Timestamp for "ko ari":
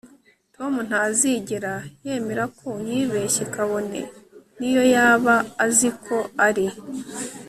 6.05-6.65